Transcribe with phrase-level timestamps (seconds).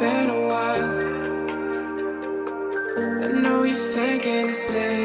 [0.00, 0.90] been a while.
[3.22, 4.99] I know you're thinking the same,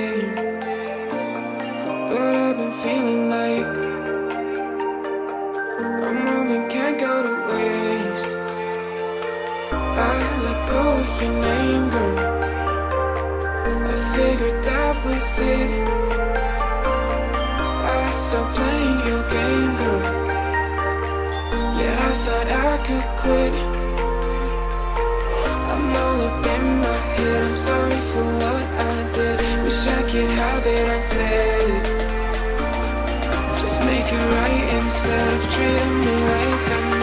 [34.08, 36.95] could instead of dreaming like I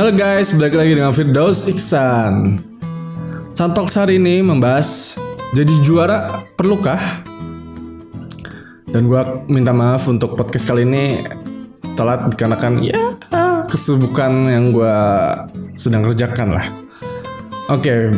[0.00, 2.56] Halo guys, balik lagi dengan Firdaus Iksan.
[3.52, 5.20] Santok hari ini membahas
[5.52, 7.20] jadi juara perlukah?
[8.88, 11.20] Dan gua minta maaf untuk podcast kali ini
[12.00, 12.96] telat dikarenakan ya
[13.68, 14.96] kesibukan yang gua
[15.76, 16.64] sedang kerjakan lah.
[17.68, 18.08] Oke,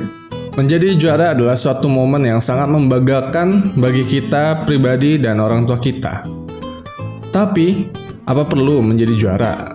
[0.54, 6.22] menjadi juara adalah suatu momen yang sangat membanggakan bagi kita pribadi dan orang tua kita.
[7.34, 7.90] Tapi,
[8.22, 9.74] apa perlu menjadi juara?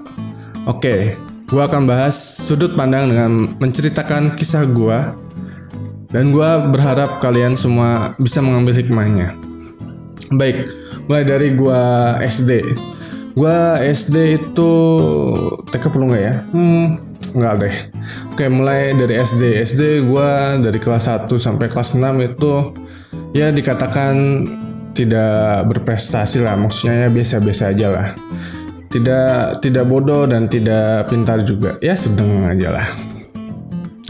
[0.71, 5.15] Oke, gua akan bahas sudut pandang dengan menceritakan kisah gua
[6.11, 9.35] dan gua berharap kalian semua bisa mengambil hikmahnya.
[10.31, 10.67] Baik,
[11.07, 12.75] mulai dari gua SD.
[13.31, 14.71] Gua SD itu
[15.71, 16.35] TK perlu nggak ya?
[16.51, 16.85] Hmm,
[17.31, 17.75] nggak deh.
[18.35, 19.63] Oke, mulai dari SD.
[19.63, 22.75] SD gua dari kelas 1 sampai kelas 6 itu
[23.31, 24.43] ya dikatakan
[24.91, 26.59] tidak berprestasi lah.
[26.59, 28.07] Maksudnya ya biasa-biasa aja lah.
[28.87, 31.75] Tidak tidak bodoh dan tidak pintar juga.
[31.83, 32.87] Ya sedang aja lah.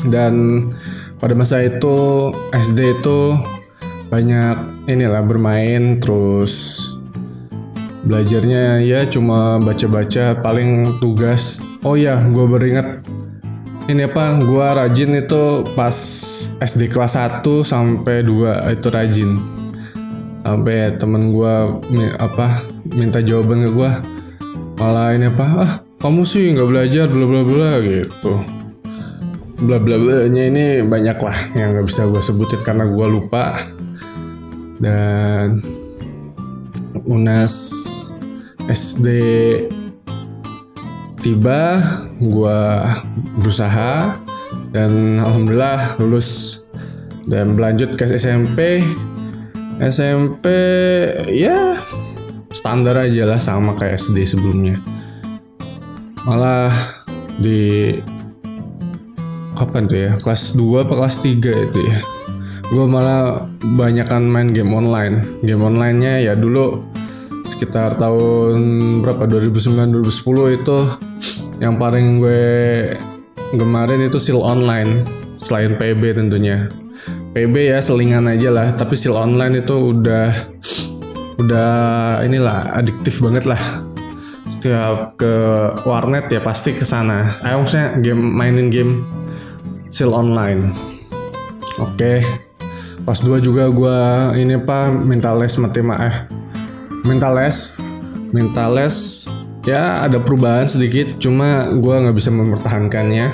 [0.05, 0.65] Dan
[1.17, 3.19] pada masa itu SD itu
[4.13, 6.85] banyak inilah bermain terus.
[8.07, 11.59] Belajarnya ya cuma baca-baca paling tugas.
[11.81, 13.01] Oh ya gue beringat
[13.87, 15.95] ini apa gue rajin itu pas
[16.59, 19.31] SD kelas 1 sampai 2 itu rajin.
[20.45, 21.55] Sampai temen gue
[22.21, 22.63] apa
[22.95, 23.91] minta jawaban ke gue
[24.77, 28.33] malah ini apa ah kamu sih nggak belajar bla bla bla gitu.
[29.57, 33.57] Bla bla bla nya ini banyak lah yang nggak bisa gue sebutin karena gue lupa.
[34.77, 35.57] Dan
[37.09, 37.53] unas
[38.69, 39.07] SD
[41.25, 41.81] tiba
[42.21, 42.85] gua
[43.41, 44.21] berusaha
[44.69, 46.61] dan alhamdulillah lulus.
[47.27, 48.79] Dan berlanjut ke SMP
[49.83, 50.47] SMP
[51.27, 51.75] ya
[52.51, 54.79] standar aja lah sama kayak SD sebelumnya.
[56.27, 56.71] Malah
[57.39, 57.95] di
[59.57, 60.11] kapan tuh ya?
[60.21, 61.99] Kelas 2 apa kelas 3 itu ya?
[62.67, 63.47] Gue malah
[63.79, 65.39] banyakan main game online.
[65.39, 66.83] Game onlinenya ya dulu
[67.47, 68.59] sekitar tahun
[69.01, 69.23] berapa?
[69.23, 70.77] 2009 2010 itu
[71.63, 72.43] yang paling gue
[73.55, 75.07] gemarin itu seal online
[75.39, 76.67] selain PB tentunya.
[77.31, 80.56] PB ya selingan aja lah tapi seal online itu udah
[81.37, 81.71] udah
[82.25, 83.61] inilah adiktif banget lah.
[84.47, 85.33] Setiap ke
[85.85, 87.37] warnet ya pasti ke sana.
[87.45, 89.05] Ayo maksudnya game mainin game
[89.91, 90.73] seal online.
[91.77, 92.25] Oke.
[93.05, 93.99] Pas 2 juga gue
[94.41, 96.15] ini apa minta les matematika eh
[97.07, 97.87] minta les
[98.35, 99.29] minta les.
[99.67, 103.27] Ya ada perubahan sedikit cuma gue nggak bisa mempertahankannya.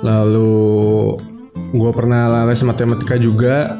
[0.00, 1.16] Lalu
[1.76, 3.76] gue pernah les matematika juga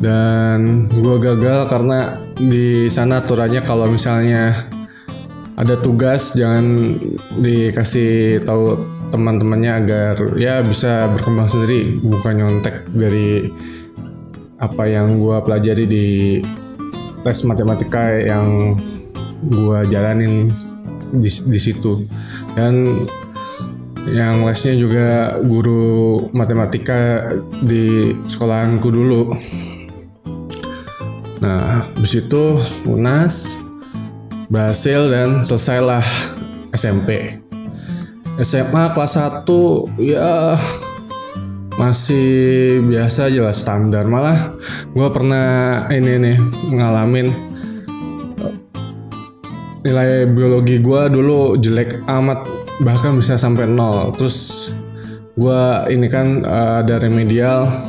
[0.00, 4.68] dan gue gagal karena di sana aturannya kalau misalnya
[5.56, 6.92] ada tugas jangan
[7.40, 8.76] dikasih tahu
[9.08, 13.48] teman-temannya agar ya bisa berkembang sendiri bukan nyontek dari
[14.60, 16.06] apa yang gue pelajari di
[17.24, 18.76] les matematika yang
[19.42, 20.48] gue jalanin
[21.12, 22.06] di, di situ.
[22.56, 23.04] Dan
[24.06, 27.26] yang lesnya juga guru matematika
[27.58, 29.34] di sekolahanku dulu
[31.40, 32.56] Nah, habis itu
[32.88, 33.60] UNAS
[34.48, 36.04] berhasil dan selesailah
[36.72, 37.40] SMP.
[38.40, 39.48] SMA kelas 1
[40.00, 40.56] ya
[41.76, 44.04] masih biasa aja lah standar.
[44.08, 44.56] Malah
[44.92, 45.48] gue pernah
[45.92, 46.36] ini nih
[46.72, 47.28] ngalamin
[48.40, 48.54] eh,
[49.84, 52.48] nilai biologi gue dulu jelek amat
[52.84, 54.12] bahkan bisa sampai nol.
[54.16, 54.72] Terus
[55.36, 55.62] gue
[55.92, 57.88] ini kan eh, ada remedial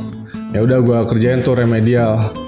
[0.52, 2.47] ya udah gue kerjain tuh remedial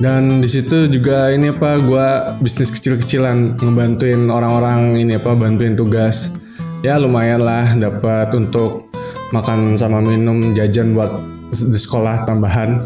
[0.00, 2.08] dan di situ juga ini apa gue
[2.40, 6.32] bisnis kecil-kecilan ngebantuin orang-orang ini apa bantuin tugas.
[6.80, 8.88] Ya lumayan lah dapat untuk
[9.36, 11.12] makan sama minum jajan buat
[11.52, 12.80] di sekolah tambahan.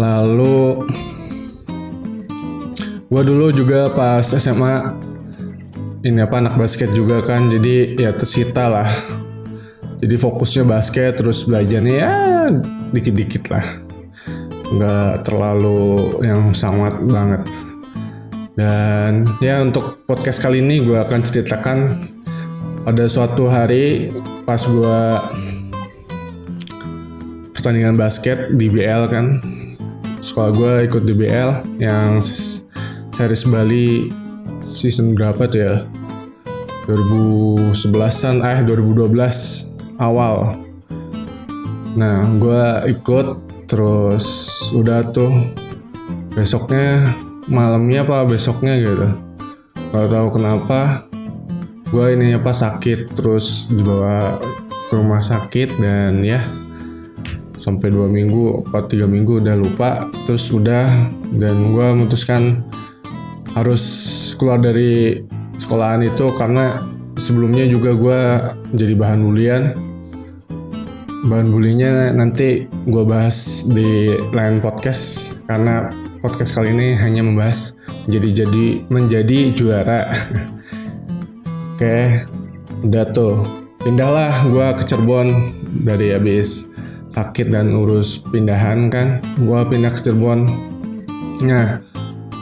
[0.00, 0.88] Lalu
[3.12, 4.96] gue dulu juga pas SMA
[6.08, 8.88] ini apa anak basket juga kan jadi ya tersita lah.
[10.00, 12.12] Jadi fokusnya basket terus belajarnya ya
[12.96, 13.87] dikit-dikit lah
[14.72, 17.42] nggak terlalu yang sangat banget.
[18.58, 21.78] Dan ya untuk podcast kali ini gue akan ceritakan
[22.82, 24.10] pada suatu hari
[24.42, 25.00] pas gue
[27.54, 29.38] pertandingan basket di BL kan.
[30.18, 32.18] Sekolah gue ikut di BL yang
[33.14, 34.10] series Bali
[34.66, 35.74] season berapa tuh ya?
[36.88, 40.56] 2011an eh 2012 awal.
[41.94, 42.62] Nah gue
[42.96, 43.26] ikut
[43.68, 45.32] terus udah tuh
[46.32, 47.14] besoknya
[47.48, 49.08] malamnya apa besoknya gitu.
[49.88, 51.08] Gak tahu kenapa
[51.88, 54.36] gue ini apa sakit terus dibawa
[54.88, 56.40] ke rumah sakit dan ya
[57.56, 60.88] sampai dua minggu atau tiga minggu udah lupa terus udah
[61.36, 62.64] dan gue memutuskan
[63.52, 63.82] harus
[64.36, 65.24] keluar dari
[65.56, 66.80] sekolahan itu karena
[67.18, 68.20] sebelumnya juga gue
[68.72, 69.62] jadi bahan bulian
[71.26, 75.90] bahan bulinya nanti gue bahas di lain podcast karena
[76.22, 80.06] podcast kali ini hanya membahas jadi jadi menjadi juara
[81.78, 82.26] Oke,
[82.90, 83.38] udah tuh.
[83.78, 85.30] Pindahlah gue ke Cirebon
[85.86, 86.66] dari habis
[87.14, 89.22] sakit dan urus pindahan kan.
[89.38, 90.42] Gue pindah ke Cirebon.
[91.46, 91.78] Nah,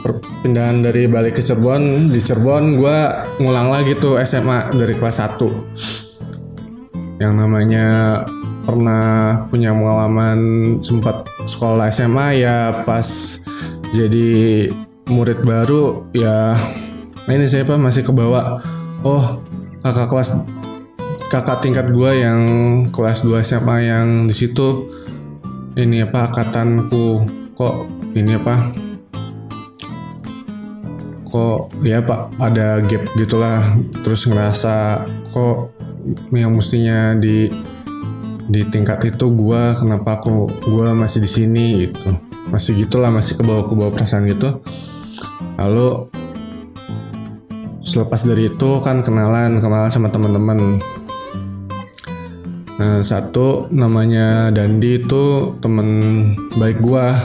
[0.01, 2.97] perpindahan dari balik ke Cirebon, di Cirebon gue
[3.37, 7.21] ngulang lagi tuh SMA dari kelas 1.
[7.21, 7.85] Yang namanya
[8.67, 10.39] pernah punya pengalaman
[10.83, 13.39] sempat sekolah SMA ya pas
[13.95, 14.67] jadi
[15.07, 16.59] murid baru ya
[17.31, 18.59] ini saya apa masih kebawa
[19.07, 19.39] oh
[19.87, 20.29] kakak kelas
[21.31, 22.43] kakak tingkat gue yang
[22.91, 24.91] kelas 2 SMA yang di situ
[25.79, 27.23] ini apa angkatanku
[27.55, 27.87] kok
[28.19, 28.75] ini apa
[31.23, 35.71] kok ya pak ada gap gitulah terus ngerasa kok
[36.31, 37.51] yang mestinya di
[38.47, 42.15] di tingkat itu gue kenapa aku gue masih di sini gitu.
[42.47, 44.63] Masih gitulah masih ke bawah ke bawah perasaan gitu.
[45.59, 46.07] Lalu
[47.83, 50.79] selepas dari itu kan kenalan kenalan sama teman-teman.
[52.77, 55.89] Nah satu namanya Dandi itu temen
[56.55, 57.19] baik gua.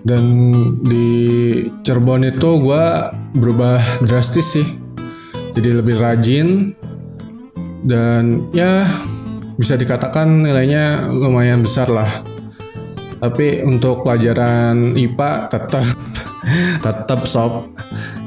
[0.00, 1.08] Dan di
[1.84, 4.68] Cirebon itu gua berubah drastis sih.
[5.58, 6.78] Jadi lebih rajin.
[7.80, 8.84] Dan ya
[9.60, 12.08] bisa dikatakan nilainya lumayan besar lah
[13.20, 15.84] tapi untuk pelajaran IPA tetap
[16.84, 17.76] tetap sob.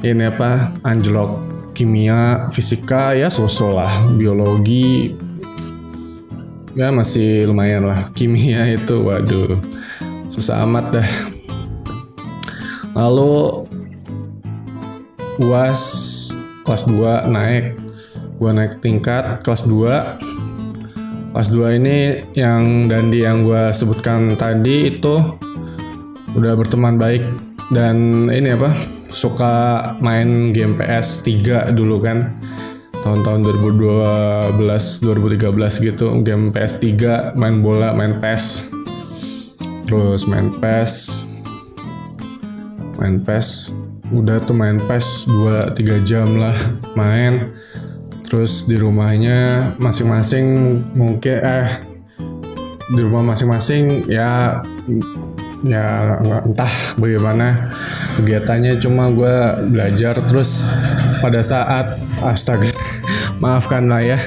[0.05, 3.93] Ini apa anjlok kimia fisika ya sosok lah.
[4.13, 5.17] Biologi
[6.77, 8.13] ya masih lumayan lah.
[8.13, 9.57] Kimia itu waduh
[10.29, 11.09] susah amat dah.
[12.93, 13.65] Lalu
[15.41, 15.81] uas
[16.61, 17.81] kelas 2 naik.
[18.37, 20.32] Gua naik tingkat kelas 2
[21.33, 21.97] kelas 2 ini
[22.37, 25.17] yang Dandi yang gua sebutkan tadi itu
[26.37, 27.25] udah berteman baik
[27.73, 28.69] dan ini apa
[29.09, 32.37] suka main game PS 3 dulu kan.
[33.03, 38.71] Tahun-tahun 2012 2013 gitu game PS 3 main bola main PES
[39.83, 40.93] terus main PES
[42.95, 43.75] main PES
[44.15, 45.27] udah tuh main PES
[45.75, 46.55] 2-3 jam lah
[46.95, 47.51] main
[48.33, 51.69] terus di rumahnya masing-masing mungkin eh
[52.89, 54.57] di rumah masing-masing ya
[55.61, 57.69] ya entah bagaimana
[58.17, 58.81] kegiatannya.
[58.81, 59.35] Cuma gue
[59.69, 60.65] belajar terus
[61.21, 62.73] pada saat astaga
[63.43, 64.17] maafkan lah ya.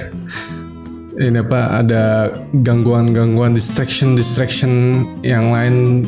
[1.18, 2.30] Ini apa ada
[2.62, 6.06] gangguan-gangguan distraction distraction yang lain.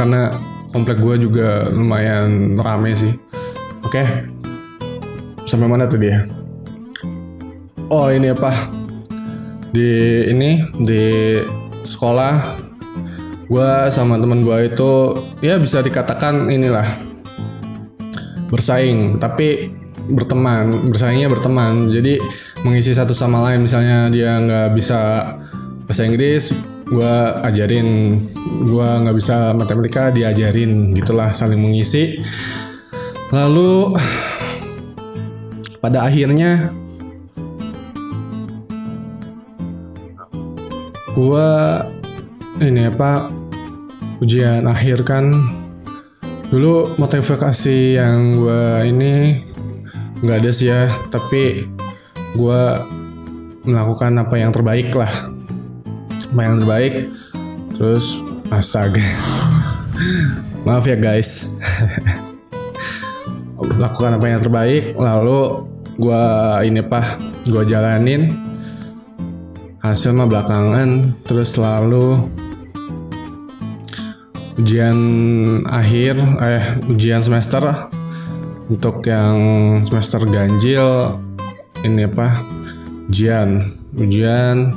[0.00, 0.32] Karena
[0.72, 3.12] komplek gue juga lumayan rame sih.
[3.84, 4.08] Oke okay.
[5.44, 6.37] sampai mana tuh dia
[7.88, 8.52] oh ini apa?
[9.72, 9.90] Di
[10.32, 11.36] ini di
[11.84, 12.34] sekolah
[13.48, 14.92] gue sama teman gue itu
[15.40, 16.84] ya bisa dikatakan inilah
[18.52, 19.72] bersaing tapi
[20.08, 21.88] berteman bersaingnya berteman.
[21.88, 22.20] Jadi
[22.64, 24.98] mengisi satu sama lain misalnya dia nggak bisa
[25.84, 26.52] bahasa Inggris
[26.88, 27.14] gue
[27.44, 27.88] ajarin.
[28.68, 32.20] Gue nggak bisa matematika diajarin gitulah saling mengisi.
[33.28, 33.92] Lalu
[35.84, 36.72] pada akhirnya
[41.18, 41.50] gue
[42.62, 43.26] ini apa
[44.22, 45.34] ujian akhir kan.
[46.48, 49.42] Dulu motivasi yang gue ini
[50.22, 51.66] nggak ada sih ya tapi
[52.38, 52.62] gue
[53.66, 55.10] melakukan apa yang terbaik lah.
[56.30, 57.10] Apa yang terbaik
[57.74, 58.22] terus
[58.54, 59.02] astaga.
[60.70, 61.50] Maaf ya guys.
[63.82, 65.66] Lakukan apa yang terbaik lalu
[65.98, 66.24] gue
[66.62, 67.02] ini apa
[67.42, 68.30] gue jalanin
[69.78, 72.26] hasil mah belakangan terus lalu
[74.58, 74.98] ujian
[75.70, 77.62] akhir eh ujian semester
[78.68, 79.38] untuk yang
[79.80, 81.16] semester ganjil
[81.86, 82.36] ini apa?
[83.08, 84.76] Ujian ujian.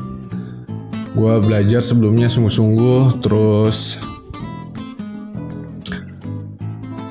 [1.11, 3.99] Gue belajar sebelumnya sungguh-sungguh terus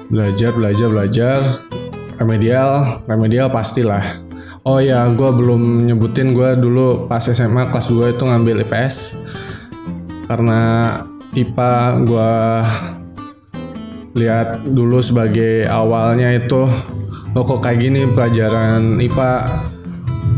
[0.08, 1.38] belajar belajar belajar.
[2.16, 4.29] Remedial remedial pastilah
[4.64, 9.16] oh ya gue belum nyebutin gue dulu pas SMA kelas 2 itu ngambil IPS
[10.28, 10.60] karena
[11.32, 11.72] IPA
[12.04, 12.32] gue
[14.20, 16.68] lihat dulu sebagai awalnya itu
[17.32, 19.32] lo kok kayak gini pelajaran IPA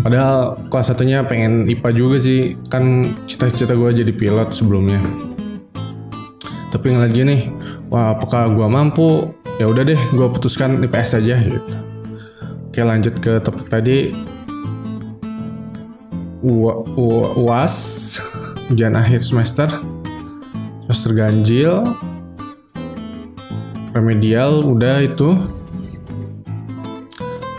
[0.06, 5.00] padahal kelas satunya pengen IPA juga sih kan cita-cita gue jadi pilot sebelumnya.
[6.68, 7.36] Tapi ngeliat gini
[7.88, 9.32] wah apakah gue mampu?
[9.60, 11.91] Ya udah deh gue putuskan IPS aja gitu
[12.72, 14.16] oke lanjut ke topik tadi.
[16.40, 18.16] U- U- UAS
[18.72, 19.68] ujian akhir semester
[20.88, 21.84] semester ganjil
[23.92, 25.36] remedial udah itu.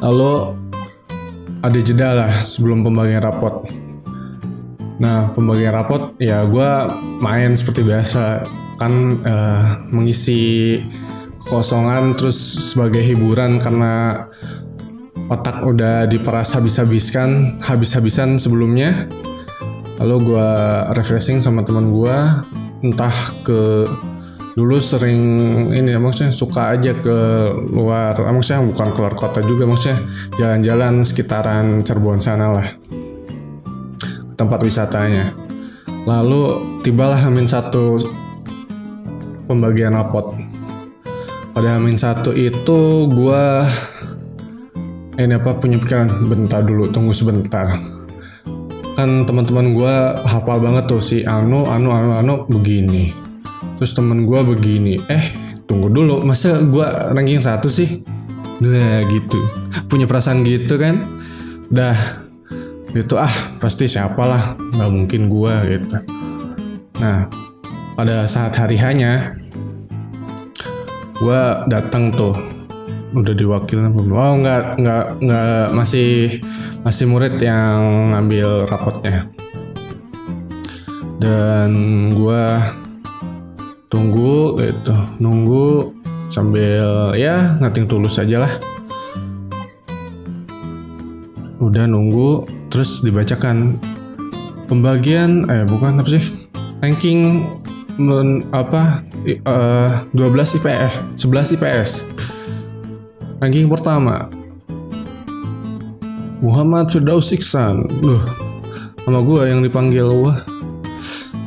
[0.01, 0.57] Lalu
[1.61, 3.69] ada jeda lah sebelum pembagian rapot.
[4.97, 6.69] Nah pembagian rapot ya gue
[7.21, 8.41] main seperti biasa.
[8.81, 10.81] Kan eh, mengisi
[11.45, 14.25] kosongan terus sebagai hiburan karena
[15.33, 19.09] otak udah diperas habis-habiskan habis-habisan sebelumnya.
[19.97, 20.49] Lalu gue
[20.93, 22.17] refreshing sama teman gue
[22.83, 23.15] entah
[23.47, 23.87] ke
[24.53, 25.21] dulu sering
[25.73, 27.17] ini maksudnya suka aja ke
[27.73, 30.05] luar maksudnya bukan keluar kota juga maksudnya
[30.37, 32.67] jalan-jalan sekitaran Cirebon sana lah.
[34.29, 35.33] Ke tempat wisatanya.
[36.03, 37.97] Lalu tibalah Hamin satu
[39.47, 40.35] pembagian rapot.
[41.53, 43.63] Pada Hamin satu itu gua
[45.13, 47.69] ini apa punya pikiran bentar dulu tunggu sebentar.
[48.93, 53.13] Kan teman-teman gue hafal banget tuh si Anu Anu Anu Anu begini.
[53.77, 55.33] Terus temen gue begini eh
[55.65, 58.05] tunggu dulu masa gue ranking satu sih?
[58.61, 59.37] Nah gitu.
[59.89, 60.97] Punya perasaan gitu kan?
[61.69, 61.97] Dah
[62.93, 65.97] gitu ah pasti siapa lah nggak mungkin gue gitu.
[67.01, 67.29] Nah
[67.97, 69.37] pada saat hari hanya
[71.17, 72.52] gue datang tuh
[73.13, 74.17] udah diwakilin belum?
[74.17, 76.41] Oh nggak nggak nggak masih
[76.81, 79.29] masih murid yang ngambil rapotnya.
[81.21, 81.71] Dan
[82.11, 82.73] gua
[83.87, 85.93] tunggu gitu, nunggu
[86.27, 88.53] sambil ya nating tulus aja lah.
[91.61, 93.77] Udah nunggu terus dibacakan
[94.65, 96.25] pembagian eh bukan apa sih
[96.81, 97.45] ranking
[98.01, 100.91] men, apa eh, 12 IPS
[101.21, 101.91] 11 IPS
[103.41, 104.29] Ranking pertama.
[106.43, 107.87] Muhammad Firdaus Iksan.
[108.03, 108.21] Duh
[109.03, 110.37] Sama gue yang dipanggil Wah.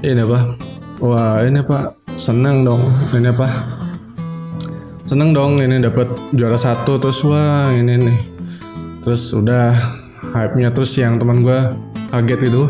[0.02, 0.40] Ini apa?
[1.04, 1.92] Wah ini apa?
[2.16, 2.80] Senang dong
[3.12, 3.48] Ini apa?
[5.04, 8.20] Seneng dong ini dapat juara satu Terus wah ini nih.
[9.04, 9.72] Terus udah
[10.34, 11.60] Hype-nya terus yang teman gue
[12.10, 12.64] Kaget itu.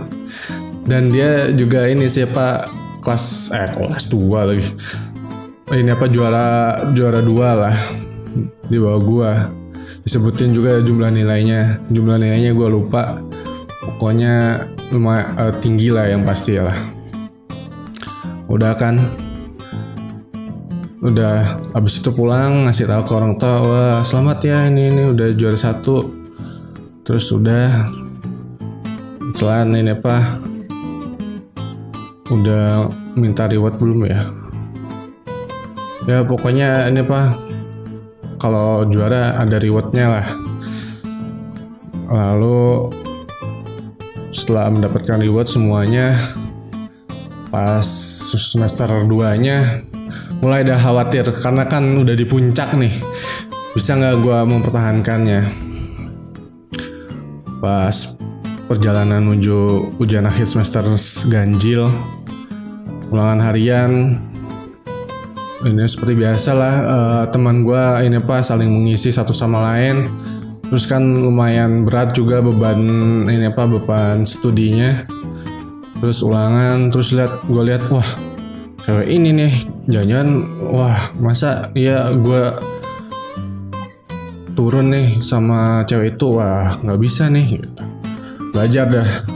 [0.87, 2.63] Dan dia juga ini siapa?
[3.03, 4.67] Kelas Eh kelas 2 lagi.
[5.67, 6.07] Ini apa?
[6.07, 8.06] Juara juara dua lah
[8.69, 9.33] di bawah gua.
[10.03, 11.81] Disebutin juga jumlah nilainya.
[11.89, 13.03] Jumlah nilainya gua lupa.
[13.87, 16.75] Pokoknya lumayan eh, tinggi lah yang pasti lah.
[18.47, 18.99] Udah kan?
[21.03, 21.59] Udah.
[21.75, 26.11] Abis itu pulang ngasih tahu ke orang tua selamat ya ini ini udah juara satu.
[27.07, 27.91] Terus udah.
[29.37, 30.17] Setelah ini apa?
[32.33, 34.33] Udah minta reward belum ya?
[36.09, 37.46] Ya pokoknya ini apa
[38.37, 40.27] kalau juara ada rewardnya lah.
[42.07, 42.93] Lalu
[44.31, 46.15] setelah mendapatkan reward semuanya
[47.51, 47.87] pas
[48.37, 49.83] semester 2 nya
[50.45, 52.93] mulai dah khawatir karena kan udah di puncak nih.
[53.75, 55.41] Bisa nggak gue mempertahankannya?
[57.61, 57.97] Pas
[58.69, 60.83] perjalanan menuju ujian akhir semester
[61.31, 61.87] ganjil
[63.15, 63.93] ulangan harian
[65.65, 70.13] ini seperti biasa lah eh, teman gue ini apa saling mengisi satu sama lain.
[70.67, 72.83] Terus kan lumayan berat juga beban
[73.25, 75.07] ini apa beban studinya.
[75.97, 78.05] Terus ulangan terus lihat gue lihat wah
[78.85, 79.55] cewek ini nih
[79.89, 82.55] jangan wah masa ya gue
[84.55, 87.85] turun nih sama cewek itu wah nggak bisa nih gitu.
[88.55, 89.36] belajar dah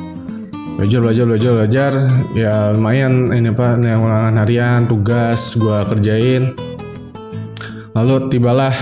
[0.80, 1.92] belajar belajar belajar belajar.
[2.32, 3.28] Ya lumayan.
[3.28, 6.56] Ini pak yang ulangan harian tugas gue kerjain.
[7.92, 8.72] Lalu tibalah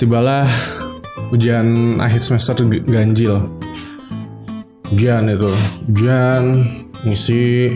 [0.00, 0.48] tibalah
[1.36, 3.52] ujian akhir semester ganjil.
[4.88, 5.52] Ujian itu.
[5.92, 6.56] Ujian
[7.04, 7.68] ngisi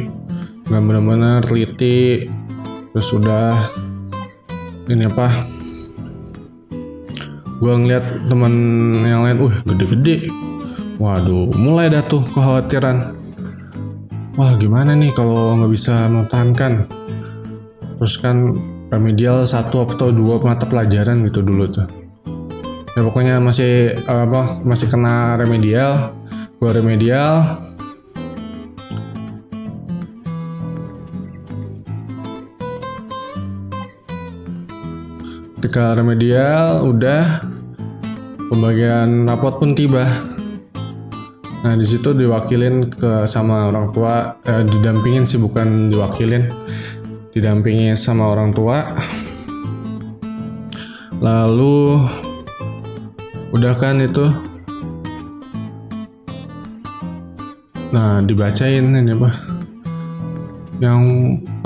[0.65, 2.25] nggak benar-benar teliti.
[2.97, 3.53] Terus udah
[4.88, 5.29] ini apa?
[7.61, 8.53] Gue ngeliat teman
[9.05, 10.46] yang lain uh gede-gede
[10.97, 13.17] waduh mulai dah tuh kekhawatiran.
[14.37, 16.85] Wah gimana nih kalau nggak bisa mempertahankan?
[17.97, 18.53] Terus kan
[18.93, 21.88] remedial satu atau dua mata pelajaran gitu dulu tuh.
[22.97, 26.17] Ya pokoknya masih eh, apa masih kena remedial
[26.61, 27.65] gua remedial.
[35.57, 37.41] Ketika remedial udah
[38.53, 40.36] pembagian rapot pun tiba
[41.67, 46.47] nah di situ diwakilin ke sama orang tua eh, didampingin sih bukan diwakilin.
[47.35, 48.87] Didampingi sama orang tua.
[51.19, 52.07] Lalu
[53.51, 54.31] udah kan itu?
[57.91, 59.31] Nah dibacain ini apa?
[60.79, 61.03] Yang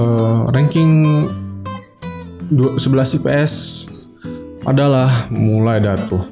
[0.00, 0.92] eh, ranking
[2.48, 3.52] du- 11 IPS
[4.64, 6.24] adalah mulai dah tuh.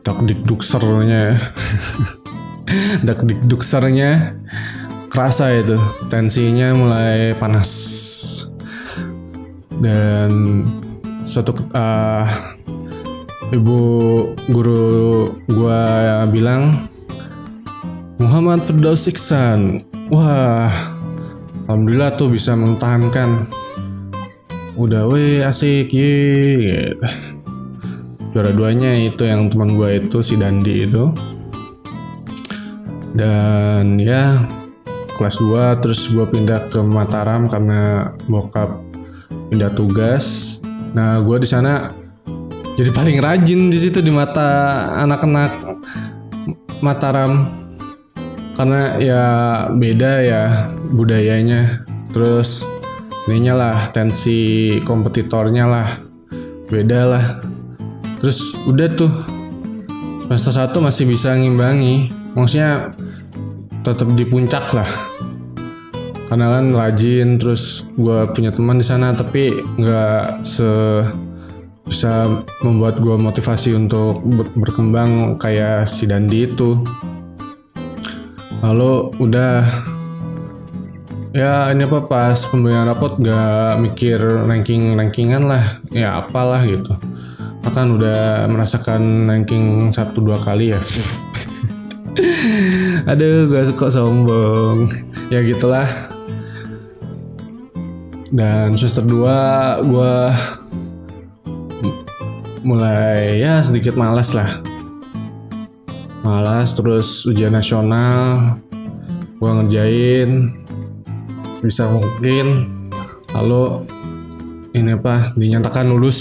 [0.00, 1.36] Dak dikduksernya
[3.06, 4.36] dak dikduksernya
[5.08, 5.76] kerasa itu.
[6.08, 7.70] Tensinya mulai panas.
[9.78, 10.64] Dan
[11.22, 12.26] suatu uh,
[13.54, 13.80] ibu
[14.50, 16.74] guru gua bilang
[18.18, 19.86] Muhammad Firdaus Iksan.
[20.10, 20.72] Wah
[21.68, 23.46] alhamdulillah tuh bisa mempertahankan
[24.78, 26.14] udah weh asik ye.
[26.94, 27.08] Gitu.
[28.28, 31.10] juara duanya itu yang teman gue itu si Dandi itu
[33.18, 34.38] dan ya
[35.18, 38.78] kelas 2 terus gue pindah ke Mataram karena bokap
[39.50, 40.58] pindah tugas.
[40.94, 41.90] Nah gue di sana
[42.78, 45.52] jadi paling rajin di situ di mata anak-anak
[46.78, 47.58] Mataram.
[48.54, 49.24] Karena ya
[49.74, 50.42] beda ya
[50.94, 51.82] budayanya.
[52.14, 52.62] Terus
[53.26, 55.88] ininya lah tensi kompetitornya lah.
[56.70, 57.24] Beda lah.
[58.22, 59.10] Terus udah tuh
[60.26, 62.14] semester 1 masih bisa ngimbangi.
[62.38, 62.94] Maksudnya
[63.82, 64.88] tetap di puncak lah.
[66.28, 69.48] Karena kan rajin terus gue punya teman di sana tapi
[69.80, 70.70] nggak se
[71.88, 72.28] bisa
[72.60, 76.84] membuat gue motivasi untuk ber- berkembang kayak si Dandi itu.
[78.60, 79.64] Lalu udah
[81.32, 86.92] ya ini apa pas pembagian rapot gak mikir ranking rankingan lah ya apalah gitu.
[87.64, 90.80] Akan udah merasakan ranking satu dua kali ya
[93.06, 94.90] aduh gak suka sombong.
[95.30, 95.86] Ya gitulah.
[98.28, 100.14] Dan semester 2 gue
[102.66, 104.60] mulai ya sedikit malas lah.
[106.26, 108.60] Malas terus ujian nasional
[109.38, 110.52] gue ngerjain
[111.64, 112.76] bisa mungkin.
[113.32, 113.88] Lalu
[114.76, 116.20] ini apa dinyatakan lulus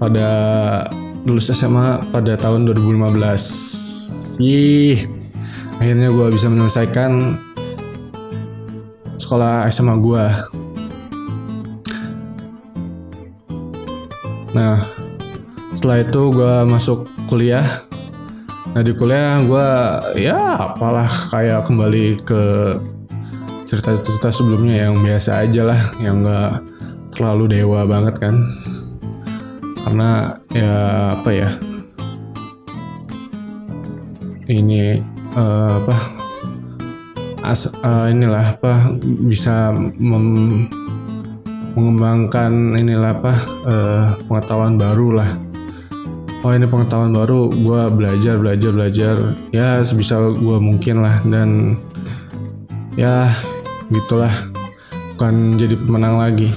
[0.00, 0.30] pada
[1.28, 3.91] lulus SMA pada tahun 2015
[4.40, 5.04] Ih,
[5.76, 7.36] akhirnya gue bisa menyelesaikan
[9.18, 10.24] sekolah SMA gue
[14.52, 14.76] nah
[15.72, 17.64] setelah itu gue masuk kuliah.
[18.76, 19.68] Nah di kuliah gue
[20.20, 20.36] ya
[20.68, 22.76] apalah kayak kembali ke
[23.64, 26.60] cerita-cerita sebelumnya yang biasa aja lah yang gak
[27.16, 28.36] terlalu dewa banget kan.
[29.82, 30.76] Karena ya
[31.16, 31.50] apa ya
[34.52, 35.00] ini
[35.36, 35.96] eh, apa
[37.42, 40.68] as eh, inilah apa bisa mem-
[41.72, 43.32] mengembangkan inilah apa
[43.66, 45.30] eh, pengetahuan baru lah.
[46.42, 49.16] Oh ini pengetahuan baru gue belajar belajar belajar.
[49.54, 51.78] Ya sebisa gue mungkin lah dan
[52.98, 53.30] ya
[53.88, 54.50] gitulah.
[55.14, 56.50] Bukan jadi pemenang lagi.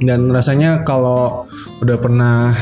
[0.00, 1.44] Dan rasanya kalau
[1.84, 2.56] udah pernah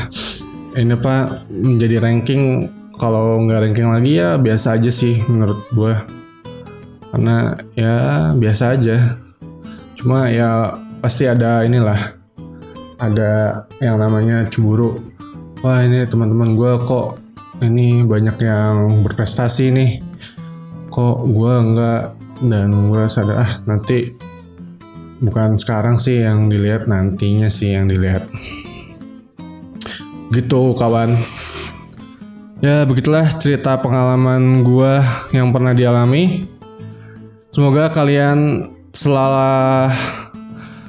[0.75, 2.67] ini apa menjadi ranking
[3.01, 6.21] kalau nggak ranking lagi ya biasa aja sih menurut gue
[7.11, 7.95] karena ya
[8.37, 9.19] biasa aja.
[9.99, 12.21] Cuma ya pasti ada inilah.
[13.01, 15.01] Ada yang namanya cemburu.
[15.65, 17.17] Wah ini teman-teman gue kok
[17.65, 19.91] ini banyak yang berprestasi nih.
[20.93, 22.01] Kok gue enggak
[22.41, 24.13] dan gue sadar ah nanti
[25.21, 28.29] bukan sekarang sih yang dilihat nantinya sih yang dilihat.
[30.31, 31.40] Gitu kawan
[32.61, 34.93] ya begitulah cerita pengalaman gue
[35.33, 36.45] yang pernah dialami.
[37.51, 39.91] Semoga kalian selalu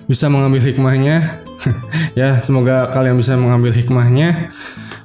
[0.07, 1.17] bisa mengambil hikmahnya.
[2.13, 4.53] Ya semoga kalian bisa mengambil hikmahnya.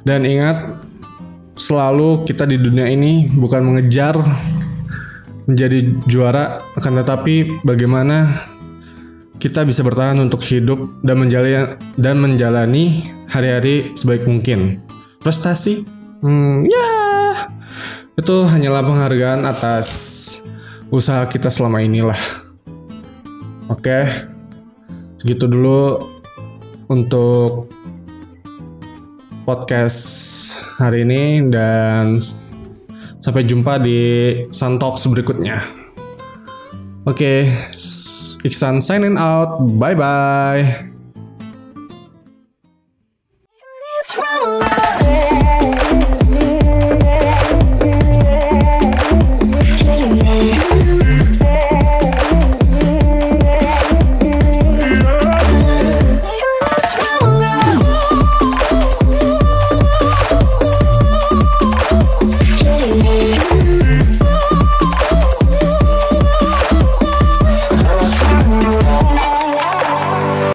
[0.03, 0.75] Dan ingat
[1.55, 4.19] selalu kita di dunia ini bukan mengejar
[5.47, 8.43] menjadi juara akan tetapi bagaimana
[9.39, 14.83] kita bisa bertahan untuk hidup dan menjalani hari-hari sebaik mungkin.
[15.23, 16.89] Prestasi hmm, ya
[18.17, 19.87] itu hanyalah penghargaan atas
[20.89, 22.17] usaha kita selama inilah
[23.69, 23.99] oke
[25.19, 26.01] segitu dulu
[26.87, 27.67] untuk
[29.47, 29.99] podcast
[30.77, 32.19] hari ini dan
[33.23, 33.99] sampai jumpa di
[34.51, 35.59] Santox berikutnya.
[37.07, 37.47] Oke,
[38.43, 39.59] Iksan signing out.
[39.79, 40.96] Bye bye.